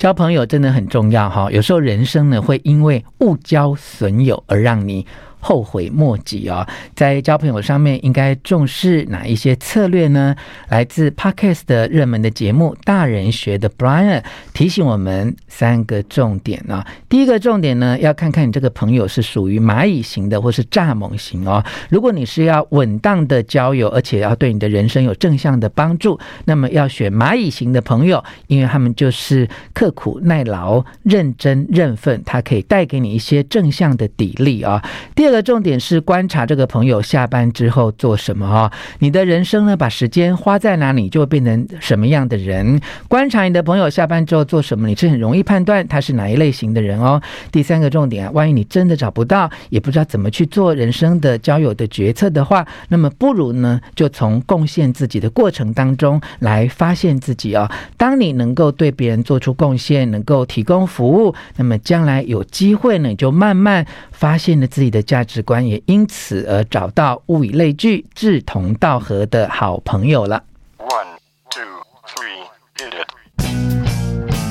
[0.00, 1.52] 交朋友真的很重要哈。
[1.52, 5.06] 有时候人生呢，会因为误交损友而让你。
[5.40, 10.36] 后悔莫及哦，在交朋友上面应该重视哪一些策略呢？
[10.68, 14.22] 来自 Podcast 的热门的节目《大人学》的 Brian
[14.52, 16.86] 提醒我们三个重点啊。
[17.08, 21.64] 第一个重点呢，要看看你这个朋友是属于蚂蚁型的，或是蚱蜢型哦。
[21.88, 34.84] 如果你是要稳当的交友，而且要对你的人生有正向的帮助，那么要选蚂蚁型的朋友，因为他们就是刻苦耐劳、认真认份，他可以带给你一些正向的砥砺啊。
[35.14, 35.29] 第二。
[35.30, 38.72] 这个重点是观察这个朋友下班之后做什么啊？
[38.98, 42.80] 你的人生呢，把时间花在哪里，就会变成什么样的人。
[43.06, 47.22] 观察你的朋友下班之后做什么，你是很容易判断他是哪一类型的人哦。
[47.52, 57.70] 第三个重点啊，万一你真的找不到，也不知道怎么去做人生的交友的决策的话，那么不如呢，就从贡献自己的过程当中来发现自己哦。
[57.96, 63.86] 当你能够对别人做出贡献，能够提供服务，那么将来有机会呢，你就慢慢
[64.20, 65.24] 发现了自己的价。
[65.24, 70.44] 值观也因此而找到物以类聚、志同道合的好朋友了。
[70.76, 71.06] One,
[71.48, 71.62] two,
[72.04, 72.44] three,
[72.76, 73.08] hit it.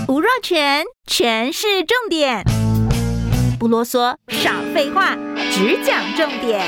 [0.08, 2.44] 吴若全，全是重点，
[3.60, 5.16] 不啰嗦，少废话，
[5.52, 6.62] 只讲重点。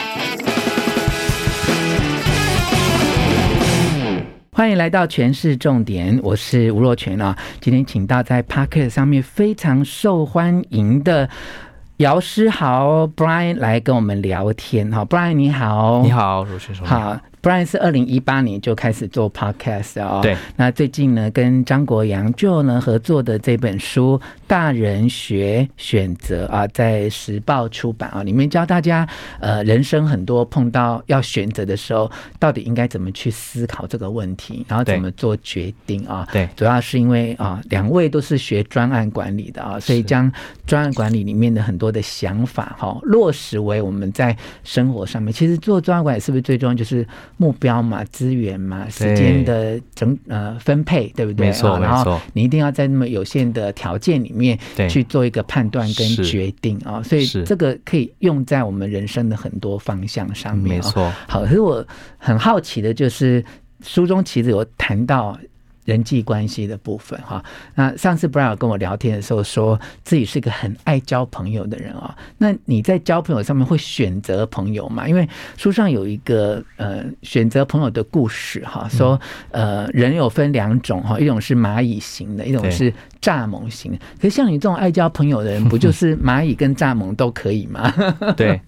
[4.51, 7.35] 欢迎来到全市重点，我是吴若全啊。
[7.61, 11.29] 今天请到在 Podcast 上面非常受欢迎的。
[12.01, 17.15] 姚诗豪，Brian 来跟我们聊天哈，Brian 你好，你好，罗先生好。
[17.41, 20.37] Brian 是二零一八年就开始做 Podcast 哦，对。
[20.55, 29.07] 那最近呢，跟张国洋 Joe 呢合作的这本书《大人学选择》啊，在时报出版啊，里面教大家
[29.39, 36.27] 呃，人生很多碰到要选择的时候，到底应该怎么去思考这个问题，然后怎么做决定啊？
[36.31, 40.31] 对，主要是因为啊，两位都是学专案管理的啊，所以将
[40.67, 45.33] 专案管理里面的很多的想法哈，落实为我们在生活上面。
[45.33, 47.03] 其实做专案管理是不是最重要就是？
[47.41, 51.47] 目标嘛，资源嘛，时间的整呃分配，对不对？
[51.47, 54.55] 没错，然后你一定要在那么有限的条件里面
[54.87, 60.75] 去做一个判断跟决定啊，所以这个可以用在我们人生的很多方向上面。
[60.77, 61.83] 没错，好，可是我
[62.19, 63.43] 很好奇的就是
[63.81, 65.35] 书中其实有谈到。
[65.85, 67.43] 人际关系的部分哈，
[67.75, 72.15] 那上次 Brian 跟我聊天的时候，说自己是一个很爱交朋友的人啊。
[72.37, 75.07] 那你在交朋友上面会选择朋友吗？
[75.07, 75.27] 因为
[75.57, 83.97] 书上有一个呃选择朋友的故事哈，说呃人有分两种哈，一种是蚂蚁型的，一种是蚱蜢型的。
[84.17, 87.91] 可是像你这种爱交朋友的人， 不就是蚂蚁跟蚱蜢都可以吗？
[88.37, 88.61] 对，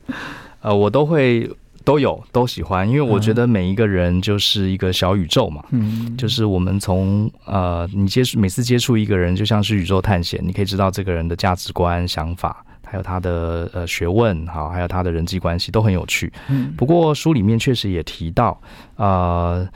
[0.62, 1.50] 呃，我都会。
[1.84, 16.32] 都有都喜欢，因为我觉得每一个人就是一个小宇宙嘛，嗯，就是我们从呃，你接触每次接触一个人，就像是宇宙探险，你可以知道这个人的价值观、想法，还有他的呃学问，好，还有他的人际关系都很有趣。
[16.50, 18.60] 嗯，不过书里面确实也提到，
[18.96, 19.68] 呃，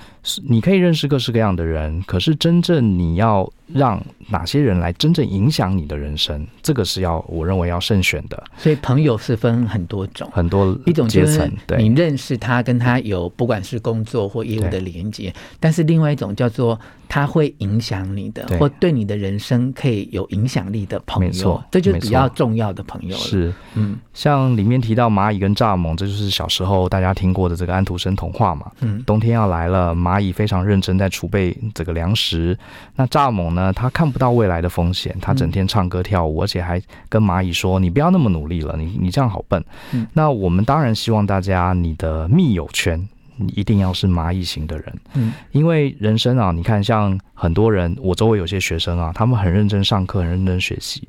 [0.47, 3.50] 你可以认识各式各样的人，可是真正你要。
[3.67, 6.45] 让哪些人来真正影响你的人生？
[6.61, 8.41] 这个是要我认为要慎选的。
[8.57, 16.79] 所以朋友是分很多种，很多，一种阶层，对你认识他，跟他有不管是工作或业务的连接；但是另外一种叫做
[17.09, 21.29] 他会影响你的，或对你的人生可以有影响力的朋友。
[21.29, 23.17] 没错，这就是比较重要的朋友了。
[23.17, 28.72] 是，嗯，像里面提到蚂蚁跟蚱蜢，这就是小时候大家听过的这个安徒生童话嘛。
[28.81, 32.57] 嗯，冬天要来了，蚂蚁非常认真在储备这个粮食，
[32.95, 33.56] 那蚱蜢。
[33.57, 36.79] 那他看不到未来的风险，他整天唱歌跳舞，而且还
[37.09, 39.63] 跟蚂蚁说：“你不要那么努力了，你你这样好笨。”
[39.94, 51.07] 嗯那我们当然希望大家，你的密友圈你一定要是蚂蚁型的人，嗯，因为人生啊，你看，像很多人，我周围有些学生啊，他们很认真上课，很认真学习。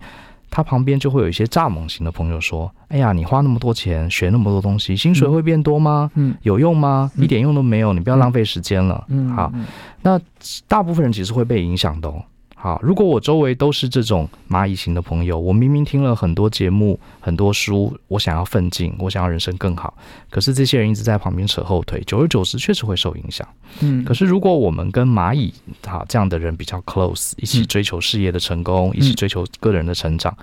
[0.50, 6.10] 他旁边就会有一些蚱蜢型的朋友说：“哎呀，你花那么多钱学那么多东西，薪水会变多吗？
[6.14, 7.12] 嗯，有用吗？
[7.16, 9.52] 一点用都没有，你不要浪费时间了。”嗯，好，
[10.00, 10.18] 那
[10.66, 12.24] 大部分人其实会被影响的哦。
[12.60, 19.96] 好，如果我周围都是这种蚂蚁型的朋友，我明明听了很多节目、很多书，我想要奋进，我想要人生更好，
[20.28, 23.46] 可是这些人一直在旁边扯后腿，久而久之确实会受影响。
[23.78, 25.54] 嗯，可是如果我们跟蚂蚁
[25.86, 30.36] 好这样的人比较 close，一起追求事业的成功，一起追求个人的成长。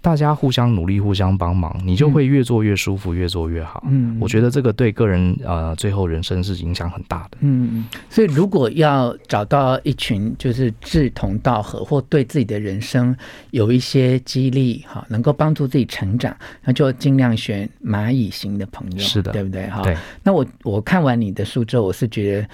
[0.00, 3.84] 大家互相努力，互相帮忙，你就会越做越舒服，嗯、越做越好。
[3.88, 7.38] 嗯，我觉得这个对个人呃，最后人生是影响很大的。
[7.40, 13.14] 嗯，所以如果要找到一群就是志同道合，或对自己的人生
[13.50, 16.34] 有一些激励，哈，能够帮助自己成长，
[16.64, 18.98] 那就尽量选蚂蚁型的朋友。
[18.98, 19.66] 是的，对不对？
[19.68, 19.96] 哈，对。
[20.22, 22.48] 那我我看完你的书之后，我是觉得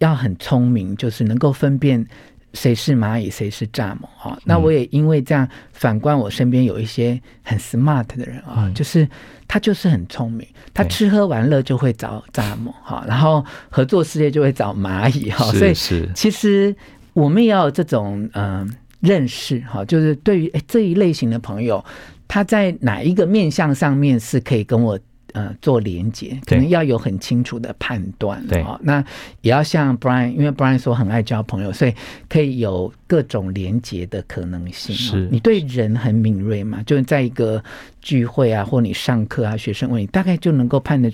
[0.00, 2.06] 要很聪明，就是能够分辨。
[2.54, 4.38] 谁是蚂蚁，谁是蚱蜢啊？
[4.44, 9.06] 那我也因为这样反观我身边有一些很 smart 的人啊，嗯、就是
[9.46, 15.74] 他就是很聪明，他吃喝玩乐就会找蚱蜢哈，然后合作事业就会找蚂蚁哈，所以
[16.14, 16.74] 其实
[17.12, 18.68] 我们也要有这种嗯、呃、
[19.00, 21.84] 认识哈，就是对于这一类型的朋友，
[22.26, 24.98] 他在哪一个面相上面是可以跟我。
[25.34, 28.78] 呃，做连接可能要有很清楚的判断，对啊。
[28.82, 29.04] 那
[29.40, 31.92] 也要像 Brian，因为 Brian 说很爱交朋友，所以
[32.28, 34.94] 可以有各种连接的可能性。
[34.94, 36.80] 是，你对人很敏锐嘛？
[36.84, 37.60] 就是在一个
[38.00, 41.12] 聚会啊，或你上课啊，学生问你，大概就能够判得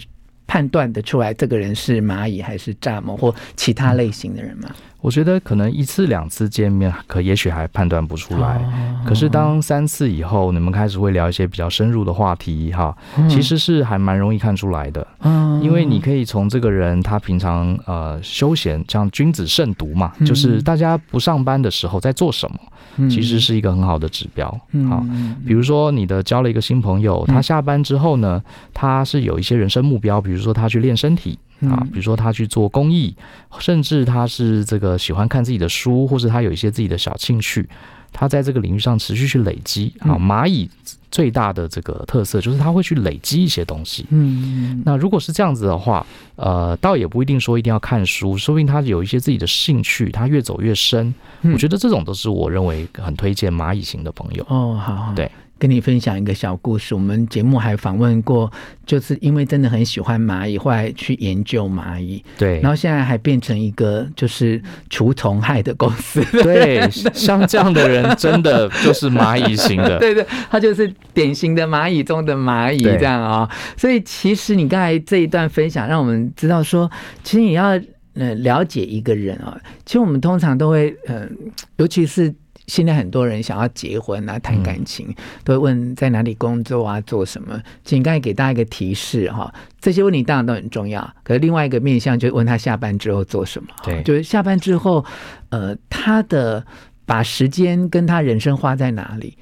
[0.50, 4.69] 判断得出来，这个人是蚂蚁还是蚱蜢或其他类型的人吗？
[5.00, 8.56] 我觉得可能一次两次见面，可也许还判断不出来。
[8.56, 15.06] 哦、可是当三次以后，你们开始会聊一些比较深入的话题，哈，嗯、其实是还蛮容易看出来的。
[15.20, 22.70] 嗯，因为你可以从这个人他平常呃休闲，像君子慎独嘛，嗯、就是大家不上班的时候在做什么，嗯、
[23.08, 24.48] 其实是一个很好的指标。
[24.88, 25.04] 好，
[25.46, 28.42] 比如说你的交了一个新朋友，他下班之后呢，
[28.72, 31.38] 他是有一些人生目标，比如说他去练身体。
[31.69, 33.14] 啊，比如说他去做公益，
[33.58, 37.69] 甚至他是这个喜欢看自己的书，或是他有一些自己的小兴趣，
[38.12, 39.93] 他在这个领域上持续去累积。
[40.01, 40.69] 啊，蚂蚁
[41.11, 44.07] 最大的这个特色就是他会去累积一些东西。
[44.11, 51.12] 嗯，那如果是这样子的话，呃，倒也不一定说一定要看书，说不定他有一些自己的兴趣，他越走越深。
[51.43, 54.45] 我觉得这种都是我认为很推荐蚂蚁型的朋友。
[54.49, 55.31] 哦，好，对。
[55.61, 58.51] 跟你分享一个小故事，我们节目还访问过，
[58.87, 76.91] 就是因为真的很喜欢蚂蚁，后来去研究蚂蚁，对，然后现在还变成一个就是除虫害的公司，对， 像这样的人真的就是蚂蚁型的，对 对，他就是典型的蚂蚁中的蚂蚁这样啊、哦，所以其实你刚才这一段分享，让我们知道说，
[77.23, 77.79] 其实你要
[78.15, 81.29] 呃了解一个人啊、哦，其实我们通常都会呃，
[81.77, 82.35] 尤其是。
[82.70, 87.61] 现在很多人想要结婚啊，谈感情，嗯、都会问在哪里工作啊，做什么。
[87.84, 91.02] 请刚才给大家一个提示哈，这些问题当然都很重要。
[91.25, 93.69] 可是另外一个面向就是问他下班之后做什么。
[93.82, 95.05] 对，就是下班之后，
[95.49, 96.64] 呃，他的
[97.05, 99.37] 把时间跟他人生花在哪里，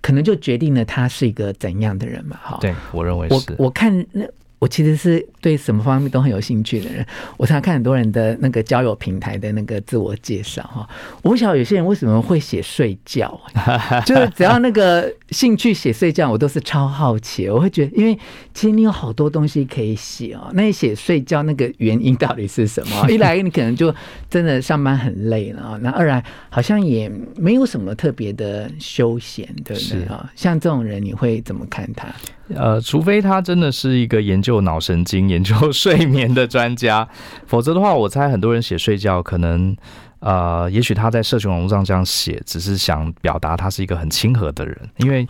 [0.00, 2.38] 可能就决定了他是一个怎样的人嘛。
[2.40, 3.34] 哈，对，我认为是。
[3.34, 4.24] 我我看那。
[4.58, 7.04] 我其实是对什么方面都很有兴趣的人。
[7.36, 10.88] 我常常看很多人的那个交友平台的那个自我介绍哈。
[11.22, 13.40] 我不晓得有些人为什么会写睡觉，
[14.04, 17.48] 就是只要那个兴趣写睡觉，我都是超好奇。
[17.48, 18.18] 我会觉得，因为
[18.52, 20.50] 其实你有好多东西可以写哦。
[20.54, 23.08] 那你写睡觉那个原因到底是什么？
[23.10, 23.94] 一来你可能就
[24.28, 25.78] 真的上班很累了啊。
[25.82, 30.30] 那二来好像也没有什么特别的休闲，对不对啊？
[30.34, 32.08] 像这种人，你会怎么看他？
[32.54, 37.08] 呃，除非他真的是一个研究脑神经、研究睡眠的专家，
[37.46, 39.76] 否则的话，我猜很多人写睡觉，可能
[40.20, 44.76] 呃，也许他在社群网络上这样写，只是想表达他是一个很亲和的人。
[44.96, 45.24] 因为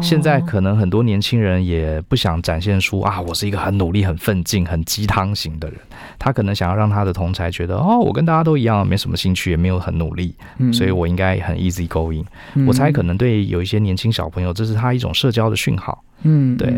[0.00, 5.78] 现在可能很多年轻人也不想展现出啊，我是一个很努力、很奋进、很鸡汤型的人。
[6.18, 10.34] 他可能想要让他的同才觉得，哦，我跟大家都一样，没什么兴趣，也没有很努力，
[10.72, 12.24] 所以我应该很 easy going。
[12.66, 16.02] 我猜可能对有一些年轻小朋友，这是他一种社交的讯号。
[16.22, 16.72] 嗯，对。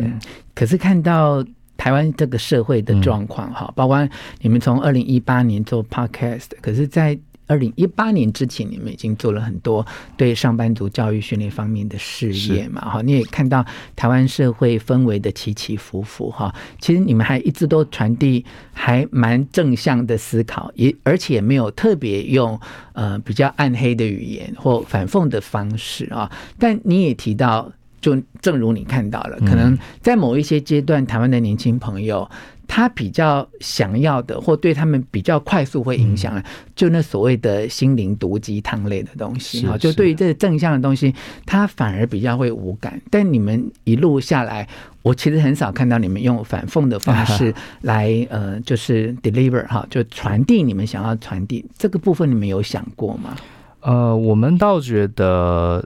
[0.55, 1.45] 可是看到
[1.85, 4.09] 台湾这个社会的状况哈，嗯、包括
[4.41, 9.87] 你们从二零一八年做 podcast，可是，在二零一八年之前，你们已经做了很多
[10.17, 12.81] 对上班族教育训练方面的事业嘛？
[12.81, 13.63] 哈，你也看到
[13.95, 16.55] 台湾社会氛围的起起伏伏哈。
[16.81, 22.59] 其实你们还一直都传递还蛮正向的思考，也而且没有特别用
[22.95, 26.33] 呃比较暗黑的语言或反讽的方式啊。
[26.59, 27.71] 但你也提到。
[28.05, 32.31] 就正如你看到了，可能在某一些阶段，台湾的年轻朋友
[32.69, 36.43] 他比较想要的，或对他们比较快速会影响，
[36.77, 39.79] 就那所谓的心灵毒鸡汤类的东西哈。
[39.79, 41.15] 就对于这个正向的东西，
[41.47, 43.01] 他反而比较会无感。
[43.11, 44.69] 但你们一路下来，
[45.01, 53.35] 我其实很少看到你们用反讽的方式来呃，就是 deliver 哈，就传递你们想要传递这个部分，你们有想过吗？
[53.81, 55.83] 呃，我们倒觉得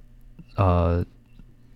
[0.57, 1.05] 呃。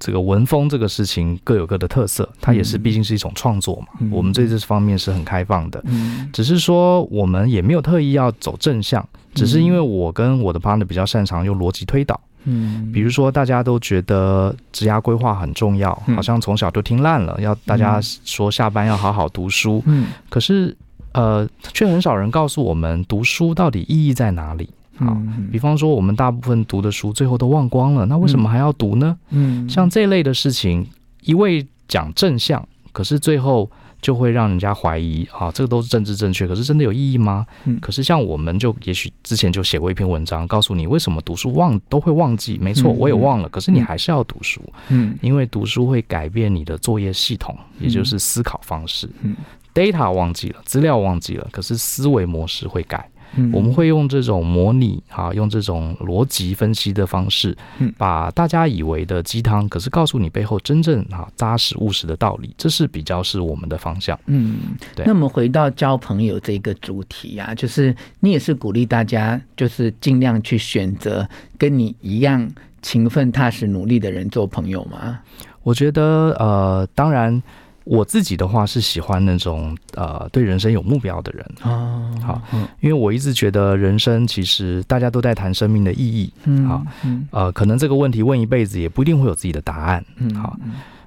[0.02, 3.86] 这个文风这个事情各有各的特色，它也是毕竟是一种创作嘛。
[4.00, 12.20] 嗯、我们对这方面是很开放的，嗯、只是说我们也没有特意要走正向，只是因为我跟我的 partner 比较擅长用逻辑推导。
[12.46, 19.80] 嗯，比如说大家都觉得职涯规划很重要，好像从小就听烂了，要大家说下班要好好读书。
[19.86, 20.76] 嗯，可是
[21.12, 24.68] 呃，却很少人告诉我们读书到底意义在哪里。
[25.04, 25.16] 好，
[25.50, 29.16] 比方说我们大部分读的书最后都忘光了，那为什么还要读呢？
[29.30, 30.86] 嗯，像这类的事情，
[31.22, 37.46] 一味讲正向，可是最后就会让人家怀疑啊，这个都是政治正确，可是真的有意义吗？
[37.64, 42.58] 嗯，可是像我们就也许之前就写过一篇文章，告诉你为什么读书忘都会忘记。
[42.60, 49.08] 没错，我也忘了，可是你还是要读书，嗯，因为读书会改变你的作业系统，也就是思考方式。
[49.22, 49.36] 嗯
[49.72, 53.08] ，data 忘记了，资料忘记了，可是思维模式会改。
[53.36, 57.56] 嗯、我们会用这种模拟啊，用这种逻辑分析的方式，
[57.96, 64.18] 把大家以为的鸡汤，可是告诉你背后真正啊扎实务实的道理，这是比较是我们的方向。
[64.26, 64.56] 嗯，
[64.94, 65.06] 对。
[65.06, 72.48] 那么回到交朋友这个主题啊，就是你也是鼓励大家，就是尽量去选择跟你一样
[72.82, 75.18] 勤奋踏实努力的人做朋友吗？
[75.62, 77.42] 我觉得呃，当然。
[77.84, 81.44] 我自己的话是喜欢那种呃对人生有目标的人。
[81.60, 82.42] 啊，好，
[82.80, 86.86] 因为我一直觉得人生其实大家都在谈生命的意义，嗯，好，
[87.30, 90.56] 呃，可能这个问题问一辈子也不一定会有自己的答案，嗯，好，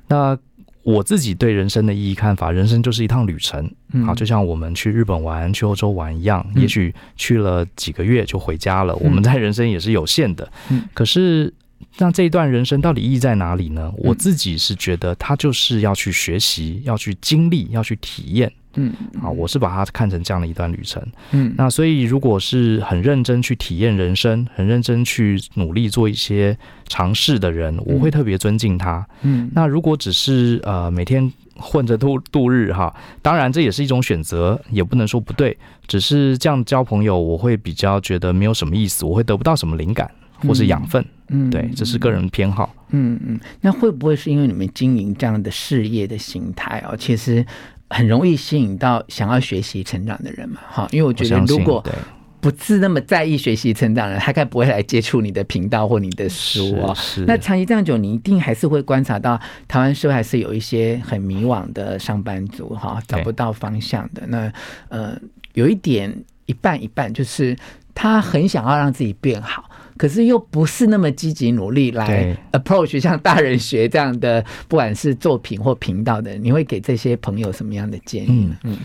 [0.08, 0.38] 那
[0.84, 3.70] 我自己对人生的意义看法，人生就是一趟旅程，
[4.06, 11.54] 好，就像我们去日本玩、去欧洲玩一样，也许去了几个月就回家了，我们在人生也是有限的，嗯，可是。
[11.98, 13.92] 那这一段人生到底意义在哪里呢？
[13.98, 18.52] 我自己是觉得，他就是要去学习，要去经历，要去体验。
[18.78, 21.02] 嗯，啊，我是把它看成这样的一段旅程。
[21.32, 26.58] 嗯，那所以如果是很认真去体验人生，很认真去努力做一些
[26.90, 29.08] 尝试的人，我会特别尊敬他。
[29.22, 35.58] 嗯，那如果只是呃每天混着度度日哈，当然这也是一种选择，也不能说不对。
[35.88, 40.12] 只是这样交朋友，我会比较觉得没有什么意思，我会得不到什么灵感。
[40.40, 43.40] 或是养分，嗯，对，这是个人偏好，嗯嗯。
[43.62, 47.46] 那会不会是因为你们经营这样的事业的形态哦，其实
[47.90, 50.60] 很容易吸引到想要学习成长的人嘛？
[50.70, 51.84] 哈，因为我觉得如果
[52.42, 56.94] 不是那么在意学习成长的人，他该不会来接触你的频道或你的书哦。
[56.94, 57.26] 是。
[57.26, 64.28] 那长期这样久，你一定还是会观察到台湾社会还是有一些很迷惘的上班族哈，找不到方向的。
[64.28, 64.54] 那
[64.90, 65.18] 呃，
[65.54, 66.16] 有一点
[66.46, 67.58] 一半一半，就是
[67.96, 69.68] 他很想要让自己变好。
[69.98, 78.28] 可是又不是那么积极努力来 approach 像大人学这样的， 不管是作品或频道的，你会给这些朋友什么样的建议？
[78.30, 78.78] 嗯嗯。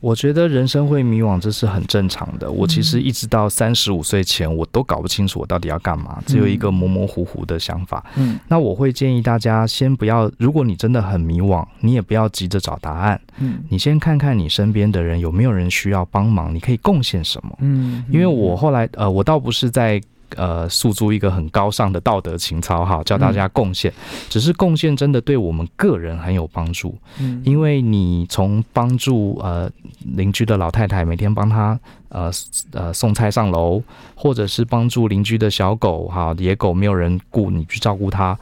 [0.00, 2.48] 我觉得人生会迷惘，这是很正常的。
[2.48, 8.06] 我其实一直到三十五岁前，我都搞不清楚我到底要干嘛，只有一个模模糊糊的想法。
[8.14, 13.20] 嗯，那我会建议大家先不要，如果你真的很迷惘，你也不要急着找答案。
[13.40, 17.58] 嗯，你先看看你身边的人有没有人需要帮忙，你可以贡献什么。
[17.58, 20.00] 嗯，因为我后来呃，我倒不是在。
[20.36, 23.92] 呃，诉诸一个很高尚的道德情操哈，叫大家贡献，
[24.28, 26.96] 只是贡献真的对我们个人很有帮助。
[27.18, 29.70] 嗯，因为你从帮助呃
[30.16, 31.78] 邻居的老太太，每天帮她
[32.10, 32.30] 呃
[32.72, 33.82] 呃送菜上楼，
[34.14, 38.38] 或者是帮助邻居的小狗哈，野狗没有人顾，你去照顾它。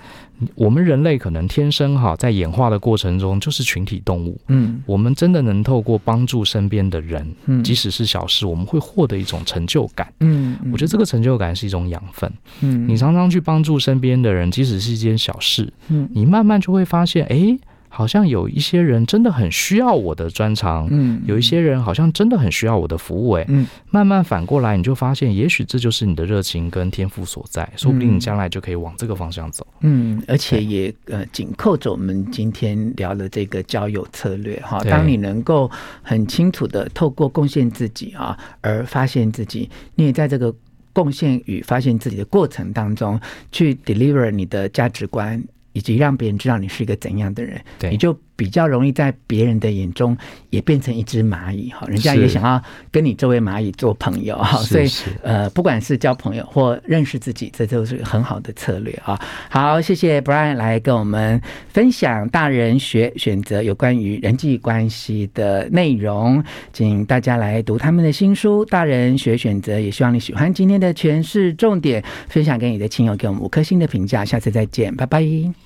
[0.55, 4.41] 我们人类可能天生哈，在演化的过程中就是群体动物。
[4.49, 10.13] 嗯，我们真的能透过帮助身边的人，嗯，即使是小事，我们会获得一种成就感。
[10.21, 12.31] 嗯，我觉得这个成就感是一种养分。
[12.61, 17.59] 嗯，你常常去帮助身边的人，即使是一件小事，嗯，你慢慢就会发现，哎。
[17.97, 35.71] 好像有一些人真的很需要我的专长，嗯，有一些人好像真的很需要我的服务，哎，嗯，慢慢反过来，你就发现，也许这就是你的热情跟天赋所在，说不定你将来就可以往这个方向走，嗯，而且也呃紧扣着我们今天聊的这个交友策略哈，当你能够
[36.03, 40.55] 很清楚的透过贡献自己啊，而发现自己，你也在这个
[40.93, 43.19] 贡献与发现自己的过程当中
[43.51, 45.43] 去 deliver 你的价值观。
[45.77, 50.17] 以及让别人知道你是一个怎样的人，对，你就比较容易在别人的眼中
[50.51, 52.63] 也变成一只蚂蚁哈，人家也想要
[52.93, 54.89] 跟你这位蚂蚁做朋友哈，所以
[55.23, 59.19] 呃，不管是交朋友或认识自己，这都是很好的策略啊。
[59.49, 75.25] 好，谢谢 Brian 来跟我们分享大人学选择有关于人际关系的内容，请大家来读他们的新书《大人学选择》，也希望你喜欢今天的诠释重点，分享给你的亲友，给我们五颗星的评价，下次再见，拜拜。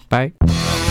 [0.08, 0.89] 拜。